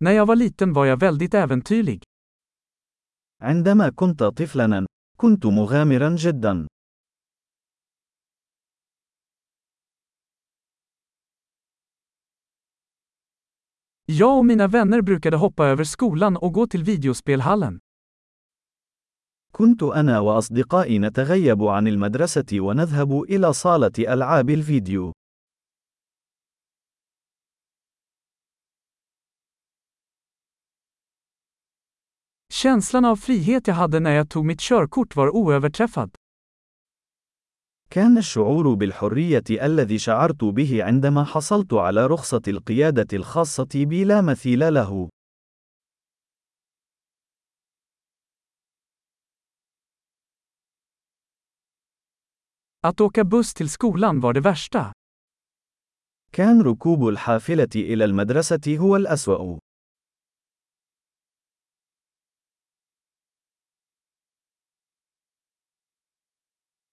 När 0.00 0.12
jag 0.12 0.26
var 0.26 0.36
liten 0.36 0.72
var 0.72 0.86
jag 0.86 1.00
väldigt 1.00 1.34
äventyrlig. 1.34 2.02
عندما 3.42 3.90
كنت 3.90 4.22
طفلا، 4.22 4.86
كنت 5.16 5.46
مغامرا 5.46 6.16
جدا. 6.16 6.66
Jag 14.06 14.38
och 14.38 14.46
mina 14.46 14.66
vänner 14.68 15.02
brukade 15.02 15.36
hoppa 15.36 15.66
över 15.66 15.84
skolan 15.84 16.36
och 16.36 16.52
gå 16.52 16.66
till 16.66 16.84
videospelhallen. 16.84 17.78
كنت 19.52 19.82
أنا 19.82 20.20
وأصدقائي 20.20 20.98
نتغيب 20.98 21.62
عن 21.62 21.86
المدرسة 21.88 22.60
ونذهب 22.60 23.22
إلى 23.22 23.52
صالة 23.52 23.92
ألعاب 23.98 24.50
الفيديو. 24.50 25.12
Känslan 32.62 33.04
av 33.04 33.16
frihet 33.16 33.66
jag 33.66 33.74
hade 33.74 34.00
när 34.00 34.10
jag 34.10 34.28
tog 34.28 34.44
mitt 34.44 34.60
körkort 34.60 35.16
var 35.16 35.36
oöverträffad. 35.36 36.10
كان 37.90 38.18
الشعور 38.18 38.74
بالحرية 38.74 39.44
الذي 39.50 39.98
شعرت 39.98 40.44
به 40.44 40.84
عندما 40.84 41.24
حصلت 41.24 41.72
على 41.74 42.06
رخصة 42.06 42.42
القيادة 42.48 43.06
الخاصة 43.12 43.68
بي 43.74 44.04
لا 44.04 44.22
مثيل 44.22 44.74
له. 44.74 45.08
Att 52.82 53.00
åka 53.00 53.24
buss 53.24 53.54
till 53.54 53.70
skolan 53.70 54.20
var 54.20 54.32
det 54.32 54.40
värsta. 54.40 54.92
كان 56.32 56.62
ركوب 56.62 57.08
الحافلة 57.08 57.68
إلى 57.76 58.04
المدرسة 58.04 58.76
هو 58.78 58.96
الأسوأ. 58.96 59.58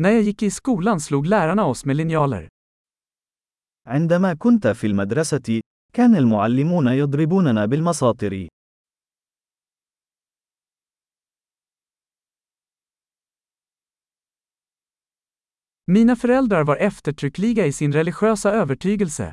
När 0.00 0.10
jag 0.10 0.22
gick 0.22 0.42
i 0.42 0.50
skolan 0.50 1.00
slog 1.00 1.26
lärarna 1.26 1.66
oss 1.66 1.84
med 1.84 1.96
linjaler. 1.96 2.48
عندما 3.86 4.34
كنت 4.34 4.66
في 4.66 4.86
المدرسة، 4.86 5.60
كان 5.92 6.16
المعلمون 6.16 6.86
يضربوننا 6.88 7.66
بالمساطر. 7.66 8.48
Mina 15.86 16.16
föräldrar 16.16 16.64
var 16.64 16.76
eftertryckliga 16.76 17.66
i 17.66 17.72
sin 17.72 17.92
religiösa 17.92 18.50
övertygelse. 18.52 19.32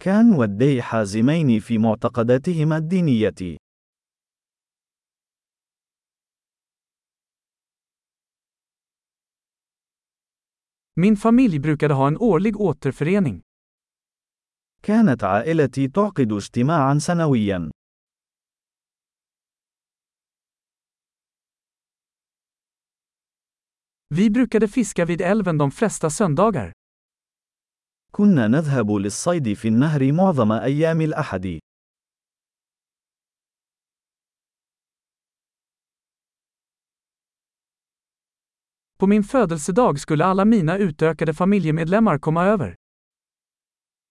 كان 0.00 0.34
والدي 0.34 0.82
حازمين 0.82 1.60
في 1.60 1.78
معتقداتهما 1.78 2.76
الدينية. 2.76 3.56
Min 10.98 11.16
familj 11.16 11.58
brukade 11.58 11.94
ha 11.94 12.08
en 12.08 12.18
årlig 12.18 12.60
återförening. 12.60 13.42
كانت 14.82 15.24
عائلتي 15.24 15.88
تعقد 15.88 16.32
اجتماعا 16.32 16.98
سنويا. 16.98 17.70
Vi 24.14 24.30
brukade 24.30 24.68
fiska 24.68 25.04
vid 25.04 25.20
älven 25.20 25.58
de 25.58 25.70
flesta 25.70 26.10
söndagar. 26.10 26.72
كنا 28.12 28.48
نذهب 28.48 28.90
للصيد 28.92 29.52
في 29.52 29.68
النهر 29.68 30.12
معظم 30.12 30.52
أيام 30.52 31.00
الأحد. 31.00 31.58
På 38.98 39.06
min 39.06 39.24
födelsedag 39.24 40.00
skulle 40.00 40.24
alla 40.24 40.44
mina 40.44 40.78
utökade 40.78 41.34
familjemedlemmar 41.34 42.18
komma 42.18 42.44
över. 42.44 42.74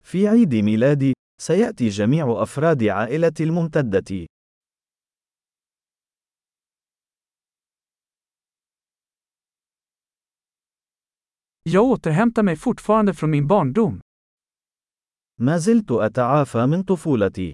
في 0.04 0.28
عيد 0.28 0.56
ميلادي، 0.56 1.14
سيأتي 1.42 1.88
جميع 1.90 2.44
أفراد 2.44 2.84
عائلتي 2.84 3.44
الممتدة. 3.44 4.26
Jag 11.64 11.84
återhämtar 11.84 12.44
mig 12.44 12.56
fortfarande 12.56 13.14
från 13.14 13.32
min 13.32 13.48
barndom. 13.48 14.02
ما 15.40 15.58
زلت 15.58 15.92
أتعافى 15.92 16.66
من 16.66 16.84
طفولتي. 16.84 17.54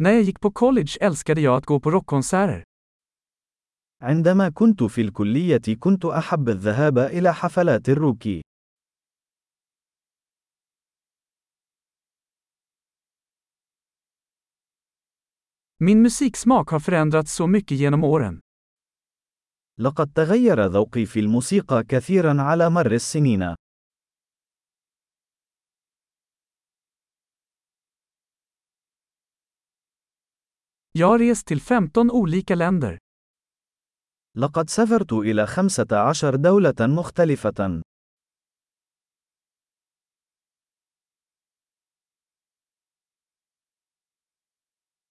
När 0.00 0.10
jag 0.10 0.22
gick 0.22 0.40
på 0.40 0.50
college 0.50 0.98
älskade 1.00 1.40
jag 1.40 1.56
att 1.56 1.66
gå 1.66 1.80
på 1.80 1.90
rockkonserter. 1.90 2.64
عندما 4.02 4.50
كنت 4.50 4.82
في 4.82 5.00
الكلية 5.00 5.76
كنت 5.78 6.04
أحب 6.04 6.48
الذهاب 6.48 6.98
إلى 6.98 7.34
حفلات 7.34 7.88
الروك. 7.88 8.28
Min 15.80 16.02
musiksmak 16.02 16.68
har 16.70 16.80
förändrats 16.80 17.34
så 17.34 17.46
mycket 17.46 17.78
genom 17.78 18.04
åren. 18.04 18.40
لقد 19.78 20.12
تغير 20.14 20.66
ذوقي 20.66 21.06
في 21.06 21.20
الموسيقى 21.20 21.84
كثيرا 21.84 22.42
على 22.42 22.70
مر 22.70 22.92
السنين. 22.92 23.54
Jag 30.98 31.06
har 31.06 31.18
rest 31.18 31.46
till 31.46 31.60
15 31.60 32.10
olika 32.10 32.54
länder. 32.54 32.98
لقد 34.36 34.70
سافرت 34.70 35.12
إلى 35.12 35.46
15 35.46 36.42
دولة 36.42 36.86
مختلفة. 36.86 37.82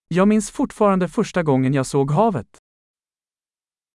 Jag 0.08 0.28
minns 0.28 0.52
fortfarande 0.52 1.08
första 1.08 1.44
gången 1.44 1.74
jag 1.74 1.86
såg 1.86 2.12
havet. 2.12 2.58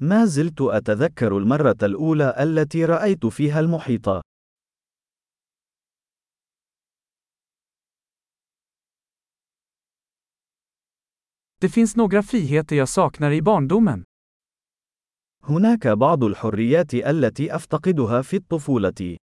ما 0.02 0.26
زلت 0.26 0.60
أتذكر 0.60 1.38
المرة 1.38 1.78
الأولى 1.82 2.34
التي 2.42 2.84
رأيت 2.84 3.26
فيها 3.26 3.60
المحيط. 3.60 4.31
Det 11.62 11.68
finns 11.68 11.96
några 11.96 12.22
friheter 12.22 12.76
jag 12.76 12.88
saknar 12.88 13.30
i 13.30 13.42
barndomen. 13.42 14.04
هناك 15.42 15.86
بعض 15.88 16.24
الحريات 16.24 16.94
التي 16.94 17.56
أفتقدها 17.56 18.22
في 18.22 18.36
الطفولة. 18.36 19.16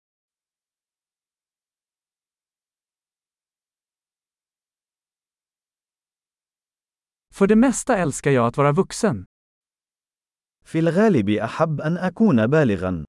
För 7.34 7.47
det 7.47 7.56
mesta 7.56 7.97
älskar 7.97 8.31
jag 8.31 8.47
att 8.47 8.56
vara 8.56 8.72
vuxen. 8.72 9.25
في 10.65 10.78
الغالب 10.78 11.31
أحب 11.31 11.81
أن 11.81 11.97
أكون 11.97 12.47
بالغا. 12.47 13.05